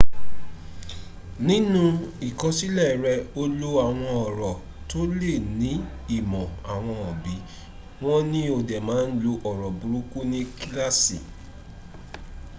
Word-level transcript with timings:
ninu 1.45 1.83
ikosile 2.29 2.85
re 3.03 3.13
o 3.41 3.43
lo 3.59 3.69
awon 3.85 3.99
oro 4.27 4.51
to 4.89 4.99
le 5.19 5.33
ni 5.59 5.71
imo 6.17 6.41
awon 6.73 6.99
obi 7.11 7.35
won 8.03 8.21
ni 8.31 8.41
o 8.55 8.57
de 8.69 8.77
ma 8.87 8.95
n 9.05 9.09
lo 9.23 9.33
oro 9.49 9.67
buruku 9.79 10.19
ni 10.31 10.39
kilaasi 10.57 11.19